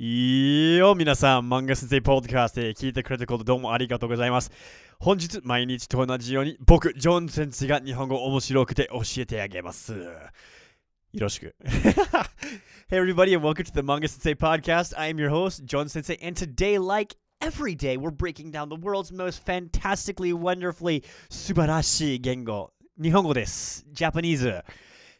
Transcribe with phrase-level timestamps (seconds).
[0.00, 4.52] いいよ、皆さん、漫画先生ポッドキャストで聞いてくれたことどうもありがとうございます。
[5.00, 9.94] 本日、毎日と同じように、僕、ジョン先生が日本語面白くて教えてあげます。
[9.94, 10.08] よ
[11.14, 11.56] ろしく。
[12.88, 14.96] hey, everybody, and welcome to the Manga Sensei podcast.
[14.96, 18.76] I am your host, John Sensei, and today, like every day, we're breaking down the
[18.76, 22.70] world's most fantastically, wonderfully, 素晴らしい言語。
[23.02, 23.84] 日本語です。
[23.92, 24.62] Japanese.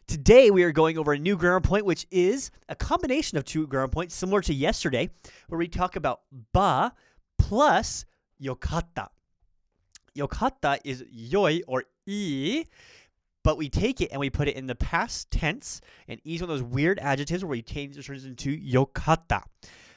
[0.09, 3.67] Today, we are going over a new grammar point, which is a combination of two
[3.67, 5.07] grammar points, similar to yesterday,
[5.49, 6.91] where we talk about ba
[7.37, 8.05] plus
[8.41, 9.09] yokatta.
[10.17, 12.65] Yokatta is yoi or i,
[13.43, 16.49] but we take it and we put it in the past tense, and is one
[16.49, 19.43] of those weird adjectives where we change it turns into yokatta.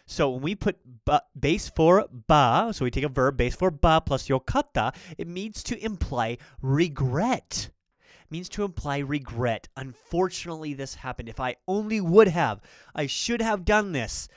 [0.05, 0.77] So when we put
[1.07, 5.27] ba, base for ba, so we take a verb base for ba plus yokatta, it
[5.27, 7.71] means to imply regret
[8.33, 9.69] means to imply regret.
[9.77, 11.29] Unfortunately, this happened.
[11.29, 12.61] If I only would have,
[12.95, 14.29] I should have done this.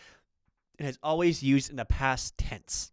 [0.77, 2.91] It is always used in the past tense.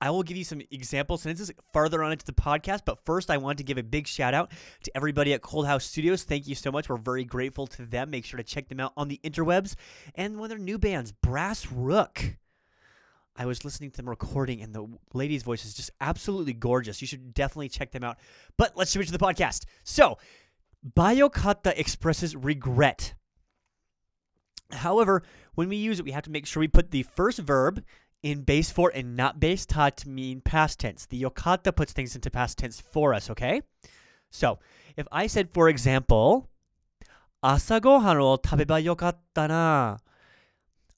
[0.00, 3.38] I will give you some example sentences farther on into the podcast, but first I
[3.38, 4.52] want to give a big shout out
[4.82, 6.24] to everybody at Cold House Studios.
[6.24, 6.90] Thank you so much.
[6.90, 8.10] We're very grateful to them.
[8.10, 9.76] Make sure to check them out on the interwebs
[10.14, 12.36] and one of their new bands, Brass Rook.
[13.36, 17.00] I was listening to them recording, and the lady's voice is just absolutely gorgeous.
[17.00, 18.18] You should definitely check them out.
[18.56, 19.64] But let's switch to the podcast.
[19.82, 20.18] So,
[20.96, 23.14] Bayokata expresses regret.
[24.70, 25.22] However,
[25.54, 27.82] when we use it, we have to make sure we put the first verb
[28.22, 31.06] in base for and not base ta to mean past tense.
[31.06, 33.62] The yokata puts things into past tense for us, okay?
[34.30, 34.58] So,
[34.96, 36.48] if I said, for example,
[37.42, 39.98] asagohan o tabeba yokatta na.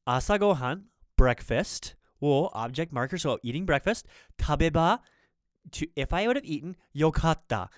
[0.07, 0.83] Asagohan,
[1.17, 4.06] breakfast or object marker, so eating breakfast.
[4.40, 5.02] 食べば
[5.72, 7.72] to if I would have eaten よかった.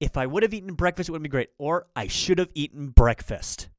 [0.00, 1.50] If I would have eaten breakfast, it would be great.
[1.58, 3.70] Or I should have eaten breakfast.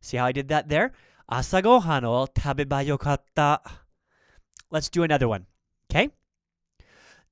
[0.00, 0.92] See how I did that there?
[1.26, 3.62] 朝ごはんを食べばよかった.
[4.70, 5.46] Let's do another one.
[5.88, 6.10] Okay?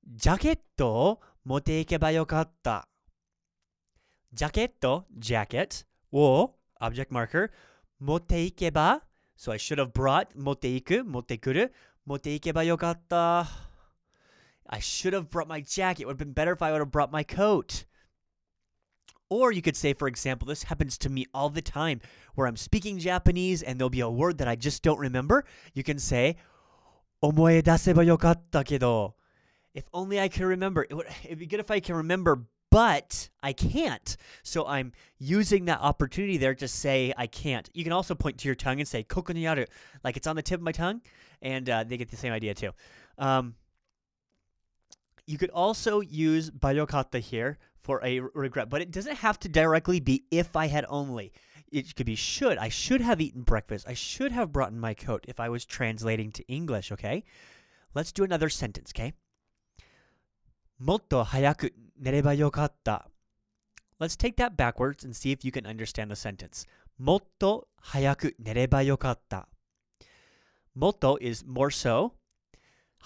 [0.07, 2.87] ジャケットを持っていけばよかった。
[4.33, 7.51] ジャケット jacket を object marker
[7.99, 9.03] 持っていけば
[9.35, 11.73] so I should have brought 持っていく持ってくる
[12.05, 13.47] 持っていけばよかった。
[14.67, 16.01] I should have brought my jacket.
[16.01, 17.85] It would have been better if I would have brought my coat.
[19.29, 22.01] Or you could say, for example, this happens to me all the time
[22.35, 25.45] where I'm speaking Japanese and there'll be a word that I just don't remember.
[25.73, 26.37] You can say,
[27.21, 29.15] 思い出せばよかったけど.
[29.73, 30.85] If only I could remember.
[30.89, 32.43] It would, it'd be good if I can remember,
[32.75, 34.15] but I can't.
[34.43, 37.69] So I'm using that opportunity there to say I can't.
[37.73, 39.69] You can also point to your tongue and say, ここにある,
[40.03, 41.01] like it's on the tip of my tongue,
[41.41, 42.71] and uh, they get the same idea too.
[43.17, 43.55] Um,
[45.27, 49.49] you could also use bayokata here for a r- regret, but it doesn't have to
[49.49, 51.33] directly be if I had only.
[51.71, 52.57] It could be should.
[52.57, 53.85] I should have eaten breakfast.
[53.87, 57.23] I should have brought in my coat if I was translating to English, okay?
[57.93, 59.13] Let's do another sentence, okay?
[60.79, 63.04] もっと早く nereba yokatta.
[63.98, 66.66] Let's take that backwards and see if you can understand the sentence.
[66.98, 69.44] Motto hayaku nereba yokatta.
[70.74, 72.12] Motto is more so.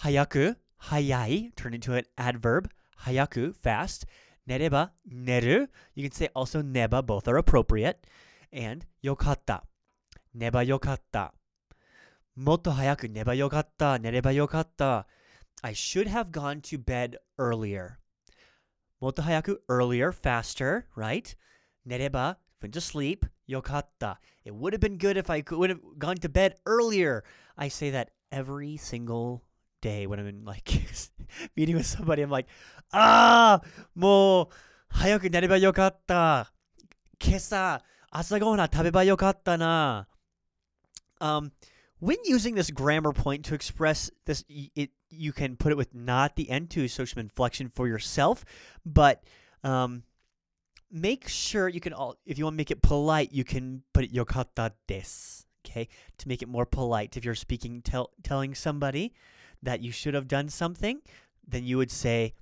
[0.03, 0.57] Hayaku,
[0.91, 2.71] hayai, turn into an adverb.
[3.05, 4.07] Hayaku, fast.
[4.49, 5.69] Nereba, neru.
[5.95, 8.07] You can say also neba, both are appropriate.
[8.53, 9.61] And yokatta.
[10.37, 11.31] Neba yokatta.
[12.37, 15.05] Motto hayaku neba yokatta, nereba yokatta.
[15.63, 17.99] I should have gone to bed earlier.
[19.01, 21.35] Moto hayaku, earlier, faster, right?
[21.89, 23.25] Nereba, went to sleep.
[23.51, 24.17] Yokatta.
[24.45, 27.25] It would have been good if I could, would have gone to bed earlier.
[27.59, 29.43] I say that every single
[29.81, 30.69] day when I'm in like
[31.57, 32.23] meeting with somebody.
[32.23, 32.47] I'm like,
[32.93, 33.61] ah,
[33.95, 34.49] mo
[34.95, 36.47] hayaku nereba yokatta.
[37.19, 37.81] Kesa,
[38.15, 40.05] asagona tabeba yokatta na.
[41.21, 41.53] Um,
[42.01, 46.35] when using this grammar point to express this, it you can put it with not
[46.35, 48.45] the end to, social inflection for yourself,
[48.87, 49.23] but
[49.63, 50.05] um,
[50.91, 54.05] make sure you can all if you want to make it polite, you can put
[54.05, 55.45] it yokata des.
[55.67, 59.13] Okay, to make it more polite, if you're speaking tell, telling somebody
[59.63, 61.03] that you should have done something,
[61.47, 62.33] then you would say,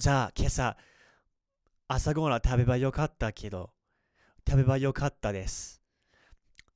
[0.00, 0.74] "za kesa
[1.90, 3.68] asagona tabeba yokatta kedo
[4.46, 5.77] tabeba yokatta desu."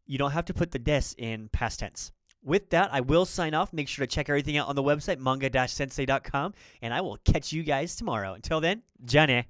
[0.06, 2.12] you don't have to put the des in past tense.
[2.44, 3.72] With that, I will sign off.
[3.72, 7.62] Make sure to check everything out on the website, manga-sensei.com, and I will catch you
[7.62, 8.34] guys tomorrow.
[8.34, 9.44] Until then, Johnny.